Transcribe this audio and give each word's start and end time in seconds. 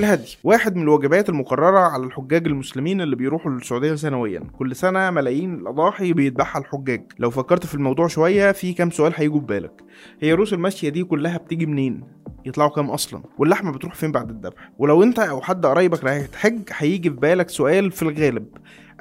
الهدي. 0.00 0.36
واحد 0.44 0.76
من 0.76 0.82
الوجبات 0.82 1.28
المقررة 1.28 1.78
على 1.78 2.04
الحجاج 2.04 2.46
المسلمين 2.46 3.00
اللي 3.00 3.16
بيروحوا 3.16 3.50
للسعودية 3.52 3.94
سنويا. 3.94 4.40
كل 4.58 4.76
سنة 4.76 5.10
ملايين 5.10 5.54
الأضاحي 5.54 6.12
بيذبحها 6.12 6.60
الحجاج. 6.60 7.02
لو 7.18 7.30
فكرت 7.30 7.66
في 7.66 7.74
الموضوع 7.74 8.06
شوية 8.06 8.52
في 8.52 8.72
كام 8.72 8.90
سؤال 8.90 9.12
هيجوا 9.16 9.40
في 9.40 9.46
بالك. 9.46 9.72
هي 10.20 10.32
روس 10.32 10.52
الماشية 10.52 10.88
دي 10.88 11.04
كلها 11.04 11.38
بتيجي 11.38 11.66
منين؟ 11.66 12.00
يطلعوا 12.46 12.70
كام 12.70 12.90
أصلا؟ 12.90 13.22
واللحمة 13.38 13.72
بتروح 13.72 13.94
فين 13.94 14.12
بعد 14.12 14.30
الذبح؟ 14.30 14.70
ولو 14.78 15.02
أنت 15.02 15.18
أو 15.18 15.40
حد 15.40 15.66
قرايبك 15.66 16.04
رايح 16.04 16.26
تحج 16.26 16.60
هيجي 16.76 17.10
في 17.10 17.16
بالك 17.16 17.48
سؤال 17.48 17.90
في 17.90 18.02
الغالب. 18.02 18.46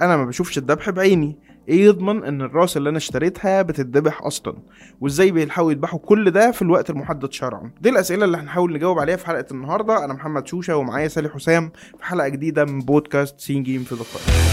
أنا 0.01 0.17
ما 0.17 0.25
بشوفش 0.25 0.57
الذبح 0.57 0.89
بعيني. 0.89 1.37
إيه 1.69 1.85
يضمن 1.85 2.23
إن 2.23 2.41
الرأس 2.41 2.77
اللي 2.77 2.89
أنا 2.89 2.97
اشتريتها 2.97 3.61
بتتذبح 3.61 4.23
أصلا؟ 4.23 4.53
وإزاي 5.01 5.31
بيلحقوا 5.31 5.71
يذبحوا 5.71 5.99
كل 5.99 6.31
ده 6.31 6.51
في 6.51 6.61
الوقت 6.61 6.89
المحدد 6.89 7.31
شرعا؟ 7.31 7.71
دي 7.81 7.89
الأسئلة 7.89 8.25
اللي 8.25 8.37
هنحاول 8.37 8.73
نجاوب 8.73 8.99
عليها 8.99 9.15
في 9.15 9.25
حلقة 9.27 9.45
النهارده. 9.51 10.05
أنا 10.05 10.13
محمد 10.13 10.47
شوشة 10.47 10.77
ومعايا 10.77 11.07
سالي 11.07 11.29
حسام 11.29 11.71
في 11.97 12.05
حلقة 12.05 12.27
جديدة 12.27 12.65
من 12.65 12.79
بودكاست 12.79 13.39
سين 13.39 13.63
جيم 13.63 13.83
في 13.83 13.95
دقائق 13.95 14.49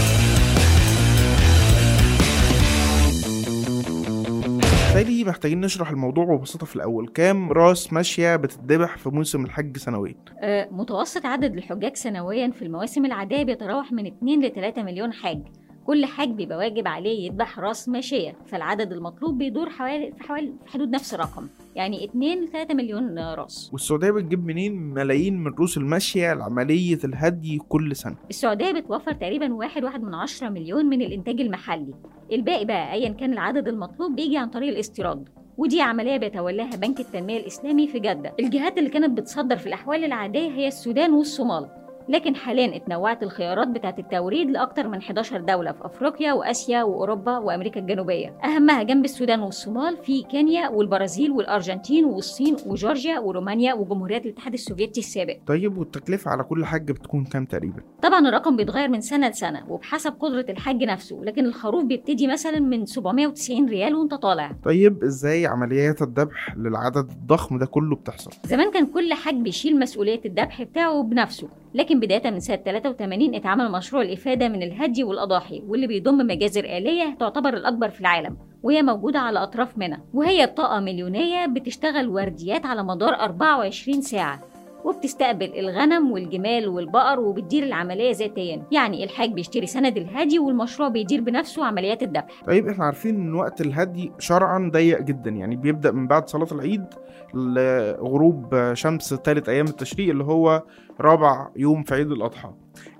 بالتالي 4.93 5.23
محتاجين 5.23 5.61
نشرح 5.61 5.89
الموضوع 5.89 6.25
ببساطة 6.25 6.65
في 6.65 6.75
الأول. 6.75 7.07
كام 7.07 7.51
رأس 7.51 7.93
ماشية 7.93 8.35
بتتذبح 8.35 8.97
في 8.97 9.09
موسم 9.09 9.45
الحج 9.45 9.77
سنويا؟ 9.77 10.15
آه، 10.41 10.67
متوسط 10.71 11.25
عدد 11.25 11.53
الحجاج 11.55 11.95
سنويا 11.95 12.51
في 12.51 12.61
المواسم 12.61 13.05
العادية 13.05 13.43
بيتراوح 13.43 13.91
من 13.91 14.05
2 14.07 14.43
ل 14.45 14.51
3 14.55 14.83
مليون 14.83 15.13
حاج. 15.13 15.41
كل 15.87 16.05
حاج 16.05 16.29
بيبقى 16.29 16.57
واجب 16.57 16.87
عليه 16.87 17.25
يذبح 17.25 17.59
راس 17.59 17.89
ماشية 17.89 18.35
فالعدد 18.45 18.91
المطلوب 18.93 19.37
بيدور 19.37 19.69
حوالي 19.69 20.11
في 20.11 20.23
حوالي 20.23 20.53
في 20.65 20.71
حدود 20.71 20.89
نفس 20.89 21.13
الرقم 21.13 21.47
يعني 21.75 22.05
2 22.05 22.43
ل 22.43 22.47
3 22.47 22.73
مليون 22.73 23.19
راس. 23.19 23.69
والسعودية 23.73 24.11
بتجيب 24.11 24.45
منين 24.45 24.75
ملايين 24.93 25.43
من 25.43 25.51
روس 25.53 25.77
الماشية 25.77 26.33
لعملية 26.33 26.99
الهدي 27.03 27.57
كل 27.69 27.95
سنة؟ 27.95 28.15
السعودية 28.29 28.71
بتوفر 28.71 29.11
تقريبا 29.13 29.53
واحد 29.53 29.83
واحد 29.83 30.03
من 30.03 30.13
عشرة 30.13 30.49
مليون 30.49 30.85
من 30.85 31.01
الإنتاج 31.01 31.41
المحلي. 31.41 31.93
الباقي 32.31 32.65
بقى 32.65 32.93
أيا 32.93 33.09
كان 33.09 33.33
العدد 33.33 33.67
المطلوب 33.67 34.15
بيجي 34.15 34.37
عن 34.37 34.49
طريق 34.49 34.69
الاستيراد 34.69 35.29
ودي 35.57 35.81
عملية 35.81 36.17
بيتولاها 36.17 36.75
بنك 36.75 36.99
التنمية 36.99 37.37
الإسلامي 37.37 37.87
في 37.87 37.99
جدة. 37.99 38.33
الجهات 38.39 38.77
اللي 38.77 38.89
كانت 38.89 39.17
بتصدر 39.17 39.57
في 39.57 39.67
الأحوال 39.67 40.03
العادية 40.03 40.49
هي 40.51 40.67
السودان 40.67 41.11
والصومال. 41.13 41.69
لكن 42.09 42.35
حاليا 42.35 42.75
اتنوعت 42.75 43.23
الخيارات 43.23 43.67
بتاعة 43.67 43.95
التوريد 43.99 44.49
لأكثر 44.49 44.87
من 44.87 44.97
11 44.97 45.41
دولة 45.41 45.71
في 45.71 45.85
أفريقيا 45.85 46.33
وآسيا 46.33 46.83
وأوروبا 46.83 47.37
وأمريكا 47.37 47.79
الجنوبية 47.79 48.33
أهمها 48.43 48.83
جنب 48.83 49.05
السودان 49.05 49.39
والصومال 49.39 49.97
في 49.97 50.23
كينيا 50.23 50.69
والبرازيل 50.69 51.31
والأرجنتين 51.31 52.05
والصين 52.05 52.55
وجورجيا 52.65 53.19
ورومانيا 53.19 53.73
وجمهورية 53.73 54.17
الاتحاد 54.17 54.53
السوفيتي 54.53 54.99
السابق 54.99 55.37
طيب 55.47 55.77
والتكلفة 55.77 56.31
على 56.31 56.43
كل 56.43 56.65
حاج 56.65 56.91
بتكون 56.91 57.25
كام 57.25 57.45
تقريبا؟ 57.45 57.81
طبعا 58.01 58.27
الرقم 58.27 58.55
بيتغير 58.57 58.89
من 58.89 59.01
سنة 59.01 59.29
لسنة 59.29 59.63
وبحسب 59.69 60.13
قدرة 60.19 60.45
الحاج 60.49 60.83
نفسه 60.83 61.19
لكن 61.23 61.45
الخروف 61.45 61.83
بيبتدي 61.85 62.27
مثلا 62.27 62.59
من 62.59 62.85
790 62.85 63.69
ريال 63.69 63.95
وانت 63.95 64.13
طالع 64.13 64.51
طيب 64.63 65.03
إزاي 65.03 65.45
عمليات 65.47 66.01
الذبح 66.01 66.55
للعدد 66.57 67.09
الضخم 67.09 67.57
ده 67.57 67.65
كله 67.65 67.95
بتحصل؟ 67.95 68.31
زمان 68.45 68.71
كان 68.71 68.85
كل 68.85 69.13
حاج 69.13 69.35
بيشيل 69.35 69.79
مسؤولية 69.79 70.21
الذبح 70.25 70.63
بتاعه 70.63 71.03
بنفسه 71.03 71.47
لكن 71.77 71.99
بداية 71.99 72.29
من 72.31 72.39
سنة 72.39 72.55
83 72.55 73.35
اتعمل 73.35 73.71
مشروع 73.71 74.01
الإفادة 74.01 74.49
من 74.49 74.63
الهدي 74.63 75.03
والأضاحي 75.03 75.63
واللي 75.67 75.87
بيضم 75.87 76.17
مجازر 76.17 76.65
آلية 76.65 77.15
تعتبر 77.19 77.53
الأكبر 77.53 77.89
في 77.89 78.01
العالم 78.01 78.37
وهي 78.63 78.81
موجودة 78.81 79.19
على 79.19 79.43
أطراف 79.43 79.77
منى. 79.77 79.97
وهي 80.13 80.45
بطاقة 80.45 80.79
مليونية 80.79 81.45
بتشتغل 81.45 82.07
ورديات 82.07 82.65
على 82.65 82.83
مدار 82.83 83.13
24 83.13 84.01
ساعة. 84.01 84.56
وبتستقبل 84.83 85.59
الغنم 85.59 86.11
والجمال 86.11 86.67
والبقر 86.67 87.19
وبتدير 87.19 87.63
العملية 87.63 88.11
ذاتيا. 88.13 88.63
يعني 88.71 89.03
الحاج 89.03 89.31
بيشتري 89.33 89.67
سند 89.67 89.97
الهدي 89.97 90.39
والمشروع 90.39 90.89
بيدير 90.89 91.21
بنفسه 91.21 91.65
عمليات 91.65 92.03
الذبح 92.03 92.43
طيب 92.47 92.67
إحنا 92.67 92.85
عارفين 92.85 93.15
إن 93.15 93.33
وقت 93.33 93.61
الهدي 93.61 94.11
شرعا 94.19 94.69
ضيق 94.73 95.01
جدا. 95.01 95.29
يعني 95.29 95.55
بيبدأ 95.55 95.91
من 95.91 96.07
بعد 96.07 96.29
صلاة 96.29 96.47
العيد 96.51 96.85
لغروب 97.33 98.73
شمس 98.73 99.13
ثالث 99.13 99.49
أيام 99.49 99.65
التشريق 99.65 100.09
اللي 100.09 100.23
هو 100.23 100.63
رابع 101.01 101.47
يوم 101.55 101.83
في 101.83 101.95
عيد 101.95 102.11
الأضحى. 102.11 102.49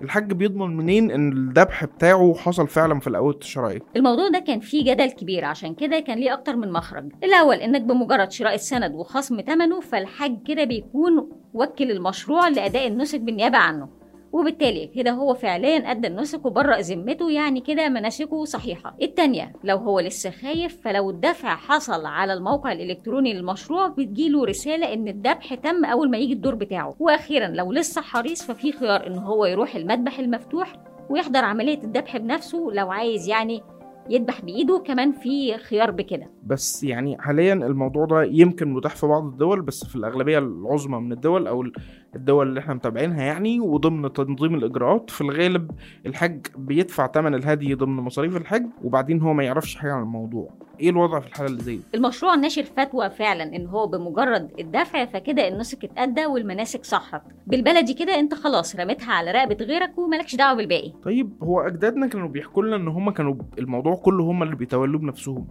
الحاج 0.02 0.32
بيضمن 0.32 0.76
منين 0.76 1.10
إن 1.10 1.32
الذبح 1.32 1.84
بتاعه 1.84 2.34
حصل 2.34 2.68
فعلا 2.68 3.00
في 3.00 3.06
الاوقات 3.06 3.42
الشرعية؟ 3.42 3.78
الموضوع 3.96 4.28
ده 4.28 4.38
كان 4.38 4.60
فيه 4.60 4.94
جدل 4.94 5.10
كبير. 5.10 5.44
عشان 5.44 5.74
كده 5.74 6.00
كان 6.00 6.18
ليه 6.18 6.34
أكتر 6.34 6.56
من 6.56 6.72
مخرج. 6.72 7.12
الأول 7.24 7.56
إنك 7.56 7.80
بمجرد 7.82 8.30
شراء 8.32 8.54
السند 8.54 8.94
وخصم 8.94 9.40
ثمنه 9.40 9.80
فالحاج 9.80 10.38
كده 10.46 10.64
بيكون 10.64 11.28
وكل 11.54 11.90
المشروع 11.90 12.48
لأداء 12.48 12.86
النسك 12.86 13.20
بالنيابة 13.20 13.58
عنه. 13.58 13.88
وبالتالي 14.32 14.86
كده 14.86 15.10
هو 15.10 15.34
فعليا 15.34 15.90
أدى 15.90 16.06
النسك 16.06 16.46
وبرأ 16.46 16.80
ذمته 16.80 17.30
يعني 17.30 17.60
كده 17.60 17.88
مناسكه 17.88 18.44
صحيحة. 18.44 18.96
التانية 19.02 19.52
لو 19.64 19.76
هو 19.76 20.00
لسه 20.00 20.30
خايف 20.30 20.80
فلو 20.84 21.10
الدفع 21.10 21.56
حصل 21.56 22.06
على 22.06 22.32
الموقع 22.32 22.72
الإلكتروني 22.72 23.32
للمشروع 23.34 23.88
بتجيله 23.88 24.44
رسالة 24.44 24.92
إن 24.92 25.08
الذبح 25.08 25.54
تم 25.54 25.84
أول 25.84 26.10
ما 26.10 26.18
يجي 26.18 26.32
الدور 26.32 26.54
بتاعه. 26.54 26.94
وأخيرا 26.98 27.46
لو 27.46 27.72
لسه 27.72 28.00
حريص 28.02 28.42
ففي 28.42 28.72
خيار 28.72 29.06
إن 29.06 29.18
هو 29.18 29.46
يروح 29.46 29.74
المذبح 29.76 30.18
المفتوح 30.18 30.72
ويحضر 31.10 31.44
عملية 31.44 31.78
الذبح 31.84 32.16
بنفسه 32.16 32.68
لو 32.72 32.90
عايز 32.90 33.28
يعني 33.28 33.62
يذبح 34.10 34.40
بإيده 34.40 34.82
كمان 34.86 35.12
في 35.12 35.58
خيار 35.58 35.90
بكده. 35.90 36.26
بس 36.46 36.84
يعني 36.84 37.18
حاليا 37.18 37.52
الموضوع 37.52 38.04
ده 38.06 38.22
يمكن 38.24 38.72
متاح 38.72 38.96
في 38.96 39.06
بعض 39.06 39.24
الدول 39.26 39.62
بس 39.62 39.84
في 39.84 39.96
الأغلبية 39.96 40.38
العظمى 40.38 40.98
من 41.00 41.12
الدول 41.12 41.46
أو 41.46 41.64
الدول 42.16 42.48
اللي 42.48 42.60
إحنا 42.60 42.74
متابعينها 42.74 43.22
يعني 43.22 43.60
وضمن 43.60 44.12
تنظيم 44.12 44.54
الإجراءات. 44.54 45.10
في 45.10 45.20
الغالب 45.20 45.70
الحج 46.06 46.40
بيدفع 46.56 47.06
ثمن 47.06 47.34
الهدي 47.34 47.74
ضمن 47.74 47.96
مصاريف 47.96 48.36
الحج 48.36 48.66
وبعدين 48.84 49.20
هو 49.20 49.32
ما 49.32 49.44
يعرفش 49.44 49.76
حاجة 49.76 49.92
عن 49.92 50.02
الموضوع. 50.02 50.67
إيه 50.80 50.90
الوضع 50.90 51.20
في 51.20 51.26
الحالة 51.26 51.50
اللي 51.50 51.62
زي 51.62 51.80
المشروع 51.94 52.34
ناشر 52.34 52.62
فتوى 52.62 53.10
فعلا 53.10 53.42
إن 53.56 53.66
هو 53.66 53.86
بمجرد 53.86 54.50
الدفع 54.60 55.04
فكده 55.04 55.48
النسك 55.48 55.84
اتأدى 55.84 56.26
والمناسك 56.26 56.84
صحت. 56.84 57.22
بالبلدي 57.46 57.94
كده 57.94 58.18
أنت 58.18 58.34
خلاص 58.34 58.76
رميتها 58.76 59.12
على 59.12 59.30
رقبة 59.32 59.64
غيرك 59.64 59.98
ومالكش 59.98 60.36
دعوة 60.36 60.56
بالباقي. 60.56 60.92
طيب 61.04 61.32
هو 61.42 61.60
أجدادنا 61.60 62.06
كانوا 62.06 62.28
بيحكوا 62.28 62.62
لنا 62.62 62.76
إن 62.76 62.88
هم 62.88 63.10
كانوا 63.10 63.34
الموضوع 63.58 63.94
كله 63.94 64.24
هم 64.24 64.42
اللي 64.42 64.56
بيتولوه 64.56 65.00
بنفسهم. 65.00 65.46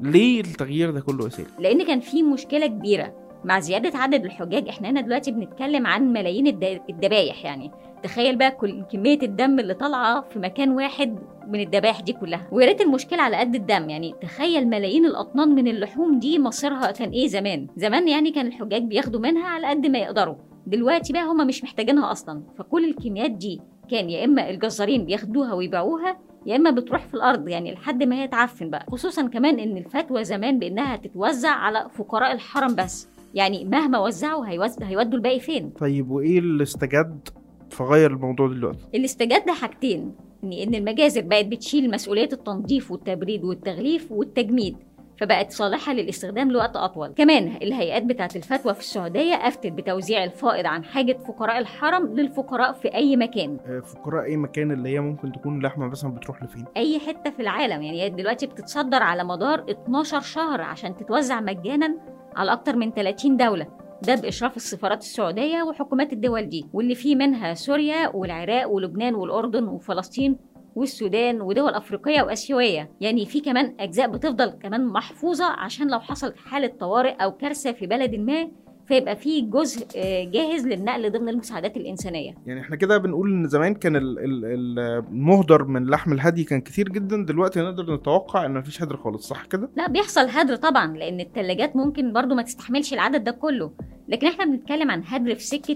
ليه 0.00 0.40
التغيير 0.40 0.90
ده 0.90 1.00
كله 1.00 1.24
يا 1.38 1.46
لأن 1.58 1.86
كان 1.86 2.00
في 2.00 2.22
مشكلة 2.22 2.66
كبيرة. 2.66 3.27
مع 3.44 3.60
زيادة 3.60 3.98
عدد 3.98 4.24
الحجاج 4.24 4.68
إحنا 4.68 4.90
هنا 4.90 5.00
دلوقتي 5.00 5.30
بنتكلم 5.30 5.86
عن 5.86 6.12
ملايين 6.12 6.46
الدبايح 6.90 7.44
يعني. 7.44 7.70
تخيل 8.02 8.36
بقى 8.36 8.50
كل 8.50 8.82
كمية 8.92 9.18
الدم 9.22 9.58
اللي 9.58 9.74
طالعة 9.74 10.20
في 10.20 10.38
مكان 10.38 10.70
واحد 10.70 11.18
من 11.48 11.60
الذبائح 11.60 12.00
دي 12.00 12.12
كلها. 12.12 12.48
ويا 12.52 12.66
ريت 12.66 12.80
المشكلة 12.80 13.22
على 13.22 13.36
قد 13.36 13.54
الدم 13.54 13.90
يعني 13.90 14.14
تخيل 14.22 14.68
ملايين 14.68 15.06
الأطنان 15.06 15.48
من 15.48 15.68
اللحوم 15.68 16.18
دي 16.18 16.38
مصيرها 16.38 16.90
كان 16.90 17.10
إيه 17.10 17.26
زمان. 17.28 17.66
زمان 17.76 18.08
يعني 18.08 18.30
كان 18.30 18.46
الحجاج 18.46 18.82
بياخدوا 18.82 19.20
منها 19.20 19.46
على 19.46 19.66
قد 19.66 19.86
ما 19.86 19.98
يقدروا. 19.98 20.34
دلوقتي 20.66 21.12
بقى 21.12 21.24
هما 21.24 21.44
مش 21.44 21.64
محتاجينها 21.64 22.12
أصلا. 22.12 22.42
فكل 22.58 22.84
الكميات 22.84 23.30
دي 23.30 23.60
كان 23.90 24.10
يا 24.10 24.24
إما 24.24 24.50
الجزارين 24.50 25.04
بياخدوها 25.04 25.52
ويبيعوها 25.54 26.18
يا 26.46 26.56
إما 26.56 26.70
بتروح 26.70 27.06
في 27.06 27.14
الأرض 27.14 27.48
يعني 27.48 27.74
لحد 27.74 28.02
ما 28.02 28.16
هي 28.22 28.28
تعفن 28.28 28.70
بقى. 28.70 28.86
خصوصا 28.92 29.22
كمان 29.28 29.58
إن 29.58 29.76
الفتوى 29.76 30.24
زمان 30.24 30.58
بإنها 30.58 30.96
تتوزع 30.96 31.50
على 31.50 31.86
فقراء 31.98 32.32
الحرم 32.32 32.74
بس. 32.74 33.08
يعني 33.38 33.64
مهما 33.64 33.98
وزعوا 33.98 34.46
هيودوا 34.82 35.14
الباقي 35.18 35.40
فين؟ 35.40 35.70
طيب 35.70 36.10
وإيه 36.10 36.38
اللي 36.38 36.62
استجد 36.62 37.28
فغير 37.70 38.10
الموضوع 38.10 38.48
دلوقتي؟ 38.48 38.78
اللي 38.94 39.04
استجد 39.04 39.50
حاجتين 39.50 40.14
ان 40.44 40.52
إن 40.52 40.74
المجازر 40.74 41.20
بقت 41.20 41.44
بتشيل 41.46 41.90
مسؤوليه 41.90 42.28
التنظيف 42.32 42.90
والتبريد 42.90 43.44
والتغليف 43.44 44.12
والتجميد 44.12 44.76
فبقت 45.20 45.50
صالحة 45.50 45.92
للاستخدام 45.92 46.50
لوقت 46.50 46.76
أطول. 46.76 47.08
كمان 47.16 47.48
الهيئات 47.62 48.02
بتاعة 48.02 48.30
الفتوى 48.36 48.74
في 48.74 48.80
السعودية 48.80 49.34
أفتت 49.34 49.72
بتوزيع 49.72 50.24
الفائض 50.24 50.66
عن 50.66 50.84
حاجة 50.84 51.12
فقراء 51.12 51.58
الحرم 51.58 52.06
للفقراء 52.06 52.72
في 52.72 52.94
أي 52.94 53.16
مكان. 53.16 53.58
فقراء 53.84 54.24
أي 54.24 54.36
مكان 54.36 54.70
اللي 54.70 54.88
هي 54.88 55.00
ممكن 55.00 55.32
تكون 55.32 55.62
لحمة 55.62 55.88
مثلا 55.88 56.10
بتروح 56.10 56.42
لفين؟ 56.42 56.64
أي 56.76 56.98
حتة 56.98 57.30
في 57.30 57.40
العالم. 57.42 57.82
يعني 57.82 58.02
هي 58.02 58.10
دلوقتي 58.10 58.46
بتتصدر 58.46 59.02
على 59.02 59.24
مدار 59.24 59.64
12 59.70 60.20
شهر 60.20 60.60
عشان 60.60 60.96
تتوزع 60.96 61.40
مجانا 61.40 61.94
على 62.36 62.52
أكتر 62.52 62.76
من 62.76 62.92
30 62.92 63.36
دولة. 63.36 63.66
ده 64.02 64.14
بإشراف 64.14 64.56
السفارات 64.56 65.02
السعودية 65.02 65.62
وحكومات 65.62 66.12
الدول 66.12 66.48
دي 66.48 66.66
واللي 66.72 66.94
فيه 66.94 67.16
منها 67.16 67.54
سوريا 67.54 68.08
والعراق 68.16 68.70
ولبنان 68.70 69.14
والأردن 69.14 69.64
وفلسطين 69.64 70.36
والسودان 70.76 71.40
ودول 71.40 71.74
أفريقية 71.74 72.22
وآسيوية. 72.22 72.90
يعني 73.00 73.26
في 73.26 73.40
كمان 73.40 73.74
أجزاء 73.80 74.10
بتفضل 74.10 74.46
كمان 74.50 74.86
محفوظة 74.86 75.44
عشان 75.44 75.90
لو 75.90 76.00
حصلت 76.00 76.36
حالة 76.36 76.72
طوارئ 76.80 77.12
أو 77.12 77.32
كارثة 77.32 77.72
في 77.72 77.86
بلد 77.86 78.14
ما 78.14 78.48
فيبقى 78.88 79.16
في 79.16 79.40
جزء 79.40 79.86
جاهز 80.32 80.66
للنقل 80.66 81.12
ضمن 81.12 81.28
المساعدات 81.28 81.76
الإنسانية. 81.76 82.34
يعني 82.46 82.60
إحنا 82.60 82.76
كده 82.76 82.98
بنقول 82.98 83.32
إن 83.32 83.48
زمان 83.48 83.74
كان 83.74 83.96
المهدر 83.96 85.64
من 85.64 85.86
لحم 85.86 86.12
الهدي 86.12 86.44
كان 86.44 86.60
كتير 86.60 86.88
جدا 86.88 87.24
دلوقتي 87.24 87.60
نقدر 87.60 87.94
نتوقع 87.94 88.46
إن 88.46 88.54
مفيش 88.54 88.82
هدر 88.82 88.96
خالص 88.96 89.28
صح 89.28 89.44
كده؟ 89.44 89.70
لا 89.76 89.88
بيحصل 89.88 90.28
هدر 90.28 90.56
طبعا 90.56 90.96
لأن 90.96 91.20
الثلاجات 91.20 91.76
ممكن 91.76 92.12
برضو 92.12 92.34
ما 92.34 92.42
تستحملش 92.42 92.92
العدد 92.94 93.24
ده 93.24 93.30
كله. 93.30 93.70
لكن 94.08 94.26
إحنا 94.26 94.44
بنتكلم 94.44 94.90
عن 94.90 95.02
هدر 95.06 95.34
في 95.34 95.44
سكة 95.44 95.74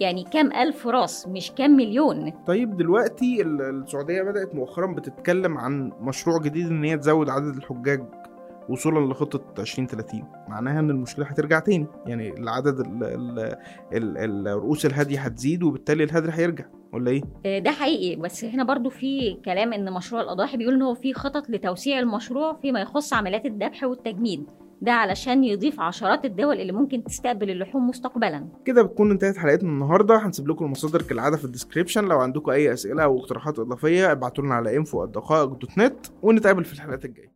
يعني 0.00 0.24
كام 0.32 0.52
ألف 0.52 0.86
راس 0.86 1.28
مش 1.28 1.52
كام 1.52 1.70
مليون. 1.76 2.32
طيب 2.46 2.76
دلوقتي 2.76 3.42
ال- 3.42 3.62
السعودية 3.62 4.22
بدأت 4.22 4.54
مؤخرا 4.54 4.86
بتتكلم 4.94 5.58
عن 5.58 5.92
مشروع 6.00 6.38
جديد 6.42 6.66
إن 6.66 6.84
هي 6.84 6.96
تزود 6.98 7.28
عدد 7.28 7.56
الحجاج. 7.56 8.04
وصولا 8.68 9.12
لخطة 9.12 9.62
2030 9.62 10.24
معناها 10.48 10.80
إن 10.80 10.90
المشكلة 10.90 11.26
هترجع 11.26 11.58
تاني. 11.58 11.86
يعني 12.06 12.38
العدد 12.38 12.80
ال 12.80 13.04
ال 13.04 14.18
ال 14.18 14.48
الرؤوس 14.48 14.86
الهاديه 14.86 15.20
هتزيد 15.20 15.62
وبالتالي 15.62 16.04
الهدر 16.04 16.30
هيرجع. 16.32 16.64
ولا 16.92 17.10
إيه؟ 17.10 17.22
آه، 17.46 17.58
ده 17.58 17.70
حقيقي. 17.70 18.16
بس 18.16 18.44
هنا 18.44 18.64
برضو 18.64 18.90
في 18.90 19.38
كلام 19.44 19.72
إن 19.72 19.92
مشروع 19.92 20.22
الأضاحي 20.22 20.56
بيقول 20.56 20.74
إن 20.74 20.82
هو 20.82 20.94
في 20.94 21.14
خطط 21.14 21.50
لتوسيع 21.50 21.98
المشروع 21.98 22.58
فيما 22.62 22.80
يخص 22.80 23.12
عمليات 23.12 23.46
الذبح 23.46 23.84
والتجميد. 23.84 24.46
ده 24.82 24.92
علشان 24.92 25.44
يضيف 25.44 25.80
عشرات 25.80 26.24
الدول 26.24 26.60
اللي 26.60 26.72
ممكن 26.72 27.04
تستقبل 27.04 27.50
اللحوم 27.50 27.88
مستقبلا. 27.88 28.48
كده 28.64 28.82
بتكون 28.82 29.10
انتهت 29.10 29.36
حلقتنا 29.36 29.68
النهارده. 29.70 30.26
هنسيب 30.26 30.48
لكم 30.48 30.64
المصادر 30.64 31.02
كالعادة 31.02 31.36
في 31.36 31.44
الديسكريبشن. 31.44 32.04
لو 32.04 32.18
عندكم 32.18 32.50
أي 32.50 32.72
أسئلة 32.72 33.04
أو 33.04 33.18
اقتراحات 33.18 33.58
إضافية 33.58 34.12
ابعتوا 34.12 34.44
لنا 34.44 34.54
على 34.54 34.84
info@دقائق 34.84 35.44
دوت 35.44 35.78
نت 35.78 36.06
ونتقابل 36.22 36.64
في 36.64 36.72
الحلقات 36.72 37.04
الجاية. 37.04 37.34